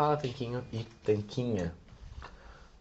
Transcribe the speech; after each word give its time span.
Fala 0.00 0.16
Tanquinho 0.16 0.64
e 0.72 0.82
Tanquinha. 1.04 1.74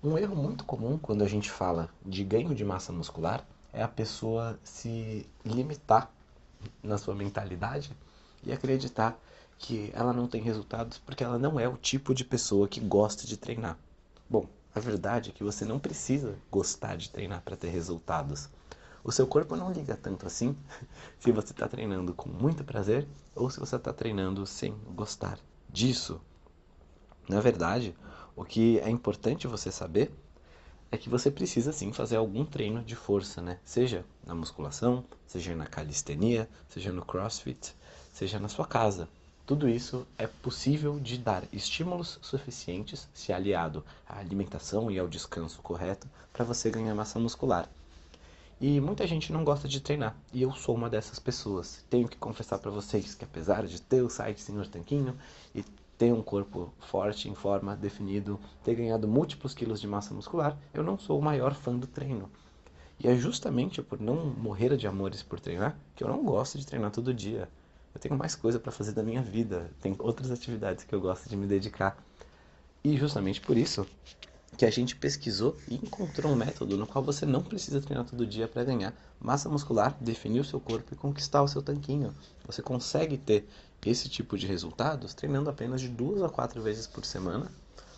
Um 0.01 0.17
erro 0.17 0.37
muito 0.37 0.63
comum 0.63 0.97
quando 0.97 1.21
a 1.21 1.27
gente 1.27 1.51
fala 1.51 1.89
de 2.01 2.23
ganho 2.23 2.55
de 2.55 2.63
massa 2.63 2.93
muscular 2.93 3.45
é 3.73 3.83
a 3.83 3.89
pessoa 3.89 4.57
se 4.63 5.29
limitar 5.43 6.09
na 6.81 6.97
sua 6.97 7.13
mentalidade 7.13 7.91
e 8.41 8.53
acreditar 8.53 9.19
que 9.57 9.91
ela 9.93 10.13
não 10.13 10.29
tem 10.29 10.41
resultados 10.41 10.97
porque 10.97 11.21
ela 11.21 11.37
não 11.37 11.59
é 11.59 11.67
o 11.67 11.75
tipo 11.75 12.15
de 12.15 12.23
pessoa 12.23 12.69
que 12.69 12.79
gosta 12.79 13.27
de 13.27 13.35
treinar. 13.35 13.77
Bom, 14.29 14.47
a 14.73 14.79
verdade 14.79 15.31
é 15.31 15.33
que 15.33 15.43
você 15.43 15.65
não 15.65 15.77
precisa 15.77 16.37
gostar 16.49 16.95
de 16.95 17.09
treinar 17.09 17.41
para 17.41 17.57
ter 17.57 17.67
resultados. 17.67 18.47
O 19.03 19.11
seu 19.11 19.27
corpo 19.27 19.57
não 19.57 19.73
liga 19.73 19.97
tanto 20.01 20.25
assim 20.25 20.55
se 21.19 21.33
você 21.33 21.51
está 21.51 21.67
treinando 21.67 22.13
com 22.13 22.29
muito 22.29 22.63
prazer 22.63 23.05
ou 23.35 23.49
se 23.49 23.59
você 23.59 23.75
está 23.75 23.91
treinando 23.91 24.45
sem 24.45 24.73
gostar 24.95 25.37
disso. 25.69 26.21
Na 27.29 27.39
verdade, 27.39 27.95
o 28.35 28.43
que 28.43 28.79
é 28.79 28.89
importante 28.89 29.45
você 29.45 29.71
saber 29.71 30.11
é 30.91 30.97
que 30.97 31.07
você 31.07 31.29
precisa 31.29 31.71
sim 31.71 31.93
fazer 31.93 32.15
algum 32.15 32.43
treino 32.43 32.83
de 32.83 32.95
força, 32.95 33.39
né? 33.39 33.59
Seja 33.63 34.03
na 34.25 34.33
musculação, 34.33 35.05
seja 35.27 35.55
na 35.55 35.67
calistenia, 35.67 36.49
seja 36.67 36.91
no 36.91 37.05
crossfit, 37.05 37.75
seja 38.11 38.39
na 38.39 38.47
sua 38.47 38.65
casa. 38.65 39.07
Tudo 39.45 39.69
isso 39.69 40.07
é 40.17 40.25
possível 40.25 40.99
de 40.99 41.19
dar 41.19 41.43
estímulos 41.53 42.17
suficientes, 42.19 43.07
se 43.13 43.31
aliado 43.31 43.85
à 44.07 44.17
alimentação 44.17 44.89
e 44.89 44.97
ao 44.97 45.07
descanso 45.07 45.61
correto, 45.61 46.07
para 46.33 46.43
você 46.43 46.71
ganhar 46.71 46.95
massa 46.95 47.19
muscular. 47.19 47.69
E 48.59 48.81
muita 48.81 49.05
gente 49.05 49.31
não 49.31 49.43
gosta 49.43 49.67
de 49.67 49.79
treinar, 49.79 50.17
e 50.33 50.41
eu 50.41 50.51
sou 50.53 50.73
uma 50.73 50.89
dessas 50.89 51.19
pessoas. 51.19 51.85
Tenho 51.91 52.07
que 52.07 52.17
confessar 52.17 52.57
para 52.57 52.71
vocês 52.71 53.13
que 53.13 53.23
apesar 53.23 53.67
de 53.67 53.79
ter 53.79 54.01
o 54.01 54.09
site 54.09 54.41
Senhor 54.41 54.65
Tanquinho 54.65 55.15
e 55.53 55.63
ter 55.99 56.13
um 56.13 56.23
corpo 56.23 56.73
forte, 56.79 57.27
em 57.27 57.35
forma, 57.35 57.75
definido, 57.75 58.39
ter 58.63 58.73
ganhado 58.73 59.05
múltiplos 59.05 59.53
quilos 59.53 59.81
de 59.81 59.87
massa 59.87 60.13
muscular, 60.13 60.57
eu 60.73 60.81
não 60.81 60.97
sou 60.97 61.19
o 61.19 61.21
maior 61.21 61.53
fã 61.53 61.75
do 61.75 61.85
treino. 61.85 62.31
E 62.97 63.07
é 63.09 63.15
justamente 63.17 63.81
por 63.81 63.99
não 63.99 64.15
morrer 64.15 64.77
de 64.77 64.87
amores 64.87 65.21
por 65.21 65.41
treinar 65.41 65.77
que 65.97 66.01
eu 66.01 66.07
não 66.07 66.23
gosto 66.23 66.57
de 66.57 66.65
treinar 66.65 66.89
todo 66.89 67.13
dia. 67.13 67.49
Eu 67.93 67.99
tenho 67.99 68.17
mais 68.17 68.33
coisa 68.33 68.57
para 68.57 68.71
fazer 68.71 68.93
da 68.93 69.03
minha 69.03 69.21
vida, 69.21 69.69
tem 69.81 69.93
outras 69.99 70.31
atividades 70.31 70.85
que 70.85 70.95
eu 70.95 71.01
gosto 71.01 71.27
de 71.27 71.35
me 71.35 71.45
dedicar. 71.45 72.01
E 72.81 72.95
justamente 72.95 73.41
por 73.41 73.57
isso 73.57 73.85
que 74.57 74.65
a 74.65 74.71
gente 74.71 74.95
pesquisou 74.95 75.55
e 75.67 75.75
encontrou 75.75 76.31
um 76.31 76.35
método 76.35 76.77
no 76.77 76.87
qual 76.87 77.03
você 77.03 77.25
não 77.25 77.41
precisa 77.41 77.79
treinar 77.79 78.05
todo 78.05 78.25
dia 78.25 78.47
para 78.47 78.63
ganhar 78.63 78.93
massa 79.19 79.47
muscular, 79.47 79.95
definir 80.01 80.39
o 80.39 80.45
seu 80.45 80.59
corpo 80.59 80.93
e 80.93 80.97
conquistar 80.97 81.41
o 81.41 81.47
seu 81.47 81.61
tanquinho. 81.61 82.13
Você 82.45 82.61
consegue 82.61 83.17
ter 83.17 83.47
esse 83.85 84.09
tipo 84.09 84.37
de 84.37 84.47
resultados 84.47 85.13
treinando 85.13 85.49
apenas 85.49 85.79
de 85.79 85.87
duas 85.87 86.21
a 86.21 86.29
quatro 86.29 86.61
vezes 86.61 86.87
por 86.87 87.05
semana. 87.05 87.51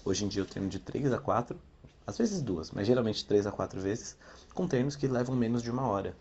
Hoje 0.05 0.25
em 0.25 0.27
dia 0.27 0.41
eu 0.41 0.45
treino 0.45 0.69
de 0.69 0.79
três 0.79 1.11
a 1.11 1.17
quatro, 1.17 1.59
às 2.05 2.17
vezes 2.17 2.41
duas, 2.41 2.71
mas 2.71 2.85
geralmente 2.85 3.25
três 3.25 3.47
a 3.47 3.51
quatro 3.51 3.79
vezes, 3.79 4.17
com 4.53 4.67
treinos 4.67 4.95
que 4.95 5.07
levam 5.07 5.35
menos 5.35 5.63
de 5.63 5.71
uma 5.71 5.87
hora. 5.87 6.15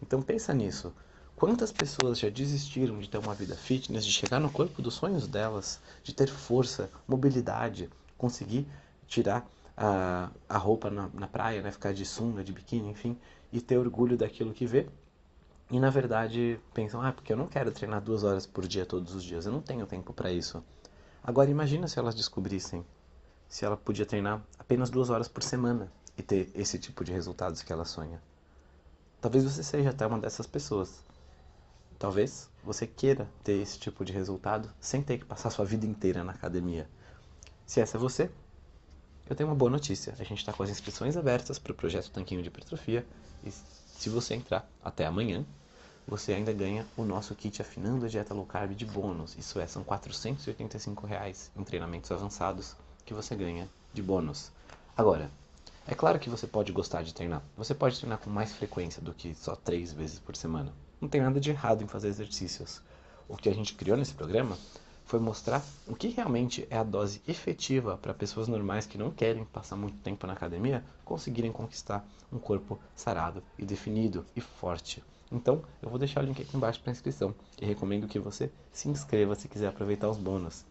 Então 0.00 0.22
pensa 0.22 0.54
nisso. 0.54 0.92
Quantas 1.34 1.70
pessoas 1.70 2.18
já 2.18 2.30
desistiram 2.30 2.98
de 2.98 3.10
ter 3.10 3.18
uma 3.18 3.34
vida 3.34 3.54
fitness, 3.54 4.06
de 4.06 4.12
chegar 4.12 4.40
no 4.40 4.50
corpo 4.50 4.80
dos 4.80 4.94
sonhos 4.94 5.26
delas, 5.26 5.80
de 6.02 6.14
ter 6.14 6.28
força, 6.28 6.88
mobilidade, 7.06 7.90
conseguir 8.16 8.66
tirar 9.06 9.46
a, 9.76 10.30
a 10.48 10.58
roupa 10.58 10.90
na, 10.90 11.08
na 11.12 11.26
praia, 11.26 11.62
né, 11.62 11.70
ficar 11.70 11.92
de 11.92 12.04
sunga, 12.04 12.42
de 12.42 12.52
biquíni, 12.52 12.90
enfim, 12.90 13.18
e 13.52 13.60
ter 13.60 13.76
orgulho 13.78 14.16
daquilo 14.16 14.52
que 14.52 14.66
vê, 14.66 14.88
e 15.70 15.80
na 15.80 15.90
verdade 15.90 16.60
pensam, 16.72 17.02
ah, 17.02 17.12
porque 17.12 17.32
eu 17.32 17.36
não 17.36 17.46
quero 17.46 17.70
treinar 17.72 18.00
duas 18.00 18.22
horas 18.22 18.46
por 18.46 18.66
dia 18.66 18.86
todos 18.86 19.14
os 19.14 19.22
dias, 19.22 19.46
eu 19.46 19.52
não 19.52 19.60
tenho 19.60 19.86
tempo 19.86 20.12
para 20.12 20.30
isso. 20.30 20.62
Agora 21.22 21.50
imagina 21.50 21.88
se 21.88 21.98
elas 21.98 22.14
descobrissem 22.14 22.84
se 23.48 23.64
ela 23.64 23.76
podia 23.76 24.04
treinar 24.04 24.42
apenas 24.58 24.90
duas 24.90 25.10
horas 25.10 25.28
por 25.28 25.42
semana 25.42 25.90
e 26.16 26.22
ter 26.22 26.50
esse 26.54 26.78
tipo 26.78 27.04
de 27.04 27.12
resultados 27.12 27.62
que 27.62 27.72
ela 27.72 27.84
sonha. 27.84 28.20
Talvez 29.20 29.44
você 29.44 29.62
seja 29.62 29.90
até 29.90 30.06
uma 30.06 30.18
dessas 30.18 30.46
pessoas. 30.46 31.04
Talvez 31.98 32.50
você 32.62 32.86
queira 32.86 33.28
ter 33.42 33.54
esse 33.54 33.78
tipo 33.78 34.04
de 34.04 34.12
resultado 34.12 34.70
sem 34.80 35.02
ter 35.02 35.18
que 35.18 35.24
passar 35.24 35.50
sua 35.50 35.64
vida 35.64 35.86
inteira 35.86 36.22
na 36.22 36.32
academia. 36.32 36.88
Se 37.64 37.80
essa 37.80 37.96
é 37.96 38.00
você, 38.00 38.30
eu 39.28 39.34
tenho 39.34 39.48
uma 39.48 39.56
boa 39.56 39.70
notícia. 39.70 40.14
A 40.18 40.24
gente 40.24 40.38
está 40.38 40.52
com 40.52 40.62
as 40.62 40.70
inscrições 40.70 41.16
abertas 41.16 41.58
para 41.58 41.72
o 41.72 41.74
projeto 41.74 42.10
Tanquinho 42.10 42.42
de 42.42 42.48
Hipertrofia 42.48 43.04
e 43.44 43.50
se 43.50 44.08
você 44.08 44.34
entrar 44.34 44.68
até 44.84 45.06
amanhã, 45.06 45.44
você 46.06 46.32
ainda 46.32 46.52
ganha 46.52 46.86
o 46.96 47.04
nosso 47.04 47.34
kit 47.34 47.60
Afinando 47.60 48.06
a 48.06 48.08
Dieta 48.08 48.32
Low 48.32 48.46
Carb 48.46 48.72
de 48.72 48.84
bônus. 48.84 49.36
Isso 49.36 49.58
é, 49.58 49.66
são 49.66 49.82
485 49.82 51.06
reais 51.06 51.50
em 51.56 51.64
treinamentos 51.64 52.12
avançados 52.12 52.76
que 53.04 53.12
você 53.12 53.34
ganha 53.34 53.68
de 53.92 54.02
bônus. 54.02 54.52
Agora, 54.96 55.30
é 55.88 55.94
claro 55.94 56.18
que 56.18 56.30
você 56.30 56.46
pode 56.46 56.70
gostar 56.72 57.02
de 57.02 57.12
treinar. 57.12 57.42
Você 57.56 57.74
pode 57.74 57.98
treinar 57.98 58.18
com 58.18 58.30
mais 58.30 58.52
frequência 58.52 59.02
do 59.02 59.12
que 59.12 59.34
só 59.34 59.56
três 59.56 59.92
vezes 59.92 60.20
por 60.20 60.36
semana. 60.36 60.72
Não 61.00 61.08
tem 61.08 61.20
nada 61.20 61.40
de 61.40 61.50
errado 61.50 61.82
em 61.82 61.88
fazer 61.88 62.08
exercícios. 62.08 62.80
O 63.28 63.36
que 63.36 63.48
a 63.48 63.54
gente 63.54 63.74
criou 63.74 63.96
nesse 63.96 64.14
programa 64.14 64.56
foi 65.06 65.20
mostrar 65.20 65.64
o 65.86 65.94
que 65.94 66.08
realmente 66.08 66.66
é 66.68 66.76
a 66.76 66.82
dose 66.82 67.22
efetiva 67.26 67.96
para 67.96 68.12
pessoas 68.12 68.48
normais 68.48 68.86
que 68.86 68.98
não 68.98 69.10
querem 69.10 69.44
passar 69.44 69.76
muito 69.76 69.96
tempo 69.98 70.26
na 70.26 70.32
academia 70.32 70.84
conseguirem 71.04 71.52
conquistar 71.52 72.04
um 72.32 72.38
corpo 72.38 72.78
sarado 72.94 73.42
e 73.56 73.64
definido 73.64 74.26
e 74.34 74.40
forte. 74.40 75.02
Então, 75.30 75.62
eu 75.80 75.88
vou 75.88 75.98
deixar 75.98 76.22
o 76.22 76.26
link 76.26 76.42
aqui 76.42 76.56
embaixo 76.56 76.80
para 76.80 76.92
inscrição 76.92 77.34
e 77.60 77.64
recomendo 77.64 78.08
que 78.08 78.18
você 78.18 78.50
se 78.72 78.88
inscreva 78.88 79.36
se 79.36 79.48
quiser 79.48 79.68
aproveitar 79.68 80.08
os 80.08 80.18
bônus. 80.18 80.64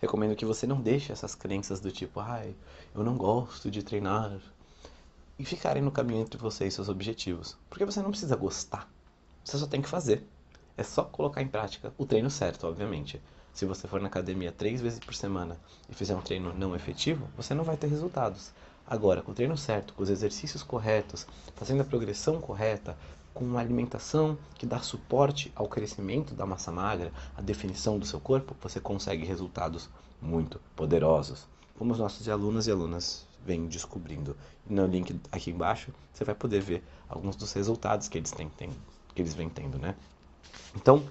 Recomendo 0.00 0.36
que 0.36 0.44
você 0.44 0.66
não 0.66 0.80
deixe 0.80 1.12
essas 1.12 1.34
crenças 1.34 1.80
do 1.80 1.90
tipo, 1.90 2.20
ai, 2.20 2.54
eu 2.94 3.02
não 3.02 3.16
gosto 3.16 3.70
de 3.70 3.82
treinar, 3.82 4.40
e 5.38 5.44
ficarem 5.44 5.82
no 5.82 5.90
caminho 5.90 6.20
entre 6.20 6.38
você 6.38 6.66
e 6.66 6.70
seus 6.70 6.88
objetivos. 6.88 7.56
Porque 7.68 7.84
você 7.84 8.00
não 8.00 8.10
precisa 8.10 8.36
gostar, 8.36 8.88
você 9.42 9.58
só 9.58 9.66
tem 9.66 9.82
que 9.82 9.88
fazer. 9.88 10.24
É 10.76 10.82
só 10.82 11.04
colocar 11.04 11.40
em 11.40 11.46
prática 11.46 11.94
o 11.96 12.04
treino 12.04 12.28
certo, 12.28 12.66
obviamente. 12.66 13.22
Se 13.52 13.64
você 13.64 13.86
for 13.86 14.00
na 14.00 14.08
academia 14.08 14.50
três 14.50 14.80
vezes 14.80 14.98
por 14.98 15.14
semana 15.14 15.56
e 15.88 15.94
fizer 15.94 16.16
um 16.16 16.20
treino 16.20 16.52
não 16.52 16.74
efetivo, 16.74 17.28
você 17.36 17.54
não 17.54 17.62
vai 17.62 17.76
ter 17.76 17.86
resultados. 17.86 18.52
Agora, 18.84 19.22
com 19.22 19.30
o 19.30 19.34
treino 19.34 19.56
certo, 19.56 19.94
com 19.94 20.02
os 20.02 20.10
exercícios 20.10 20.64
corretos, 20.64 21.26
fazendo 21.54 21.82
a 21.82 21.84
progressão 21.84 22.40
correta, 22.40 22.98
com 23.32 23.44
uma 23.44 23.60
alimentação 23.60 24.36
que 24.56 24.66
dá 24.66 24.80
suporte 24.80 25.52
ao 25.54 25.68
crescimento 25.68 26.34
da 26.34 26.44
massa 26.44 26.72
magra, 26.72 27.12
à 27.36 27.40
definição 27.40 27.98
do 27.98 28.04
seu 28.04 28.18
corpo, 28.18 28.56
você 28.60 28.80
consegue 28.80 29.24
resultados 29.24 29.88
muito 30.20 30.60
poderosos. 30.74 31.46
Como 31.78 31.92
os 31.92 31.98
nossos 31.98 32.28
alunos 32.28 32.66
e 32.66 32.72
alunas 32.72 33.26
vêm 33.44 33.66
descobrindo. 33.66 34.36
No 34.66 34.86
link 34.86 35.20
aqui 35.30 35.50
embaixo, 35.50 35.92
você 36.12 36.24
vai 36.24 36.34
poder 36.34 36.60
ver 36.60 36.84
alguns 37.08 37.36
dos 37.36 37.52
resultados 37.52 38.08
que 38.08 38.18
eles 38.18 38.32
têm, 38.32 38.50
que 39.14 39.22
eles 39.22 39.34
vêm 39.34 39.48
tendo, 39.48 39.78
né? 39.78 39.94
Então, 40.74 41.04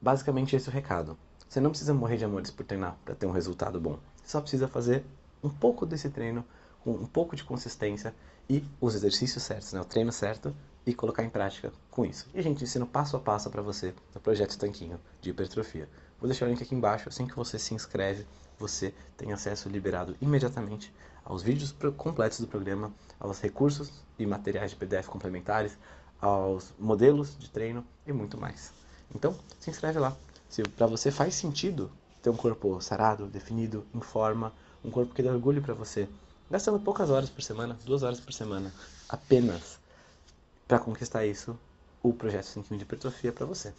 basicamente 0.00 0.54
esse 0.56 0.68
é 0.68 0.70
o 0.70 0.74
recado. 0.74 1.16
Você 1.48 1.60
não 1.60 1.70
precisa 1.70 1.94
morrer 1.94 2.16
de 2.16 2.24
amores 2.24 2.50
por 2.50 2.64
treinar 2.64 2.96
para 3.04 3.14
ter 3.14 3.26
um 3.26 3.30
resultado 3.30 3.80
bom. 3.80 3.98
Você 4.22 4.32
só 4.32 4.40
precisa 4.40 4.68
fazer 4.68 5.04
um 5.42 5.48
pouco 5.48 5.86
desse 5.86 6.10
treino, 6.10 6.44
com 6.80 6.92
um 6.92 7.06
pouco 7.06 7.34
de 7.34 7.44
consistência 7.44 8.14
e 8.48 8.64
os 8.80 8.94
exercícios 8.94 9.42
certos, 9.42 9.72
né? 9.72 9.80
o 9.80 9.84
treino 9.84 10.12
certo 10.12 10.54
e 10.86 10.94
colocar 10.94 11.22
em 11.22 11.30
prática 11.30 11.72
com 11.90 12.04
isso. 12.04 12.26
E 12.34 12.38
a 12.38 12.42
gente 12.42 12.64
ensina 12.64 12.86
passo 12.86 13.16
a 13.16 13.20
passo 13.20 13.50
para 13.50 13.62
você 13.62 13.94
no 14.14 14.20
projeto 14.20 14.58
Tanquinho 14.58 14.98
de 15.20 15.30
hipertrofia. 15.30 15.88
Vou 16.18 16.28
deixar 16.28 16.46
o 16.46 16.48
link 16.48 16.62
aqui 16.62 16.74
embaixo, 16.74 17.08
assim 17.08 17.26
que 17.26 17.36
você 17.36 17.58
se 17.58 17.74
inscreve, 17.74 18.26
você 18.58 18.92
tem 19.16 19.32
acesso 19.32 19.68
liberado 19.68 20.16
imediatamente 20.20 20.92
aos 21.24 21.42
vídeos 21.42 21.74
completos 21.96 22.40
do 22.40 22.46
programa, 22.46 22.92
aos 23.20 23.40
recursos 23.40 23.92
e 24.18 24.26
materiais 24.26 24.70
de 24.70 24.76
PDF 24.76 25.08
complementares, 25.08 25.76
aos 26.20 26.72
modelos 26.78 27.36
de 27.38 27.48
treino 27.50 27.84
e 28.06 28.12
muito 28.12 28.38
mais. 28.38 28.72
Então, 29.14 29.34
se 29.58 29.70
inscreve 29.70 29.98
lá. 29.98 30.16
Se 30.48 30.62
para 30.62 30.86
você 30.86 31.10
faz 31.10 31.34
sentido 31.34 31.90
ter 32.22 32.30
um 32.30 32.36
corpo 32.36 32.80
sarado, 32.80 33.26
definido, 33.26 33.86
em 33.94 34.00
forma, 34.00 34.52
um 34.84 34.90
corpo 34.90 35.14
que 35.14 35.22
dá 35.22 35.30
orgulho 35.30 35.62
para 35.62 35.74
você, 35.74 36.08
gastando 36.50 36.80
poucas 36.80 37.10
horas 37.10 37.30
por 37.30 37.42
semana, 37.42 37.78
duas 37.84 38.02
horas 38.02 38.20
por 38.20 38.32
semana, 38.32 38.72
apenas 39.08 39.78
para 40.66 40.78
conquistar 40.78 41.24
isso, 41.24 41.58
o 42.02 42.12
projeto 42.12 42.44
5 42.44 42.76
de 42.76 42.82
hipertrofia 42.82 43.30
é 43.30 43.32
para 43.32 43.46
você. 43.46 43.72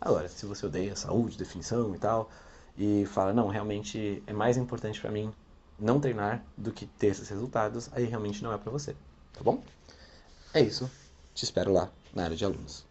Agora, 0.00 0.28
se 0.28 0.46
você 0.46 0.66
odeia 0.66 0.94
saúde, 0.96 1.38
definição 1.38 1.94
e 1.94 1.98
tal, 1.98 2.30
e 2.76 3.06
fala, 3.06 3.32
não, 3.32 3.48
realmente 3.48 4.22
é 4.26 4.32
mais 4.32 4.56
importante 4.56 5.00
para 5.00 5.10
mim 5.10 5.32
não 5.78 6.00
treinar 6.00 6.42
do 6.56 6.72
que 6.72 6.86
ter 6.86 7.08
esses 7.08 7.28
resultados, 7.28 7.88
aí 7.92 8.04
realmente 8.04 8.42
não 8.42 8.52
é 8.52 8.58
para 8.58 8.70
você, 8.70 8.94
tá 9.32 9.42
bom? 9.42 9.62
É 10.54 10.60
isso. 10.60 10.90
Te 11.36 11.44
espero 11.44 11.70
lá 11.70 11.90
na 12.14 12.24
área 12.24 12.36
de 12.36 12.46
alunos. 12.46 12.82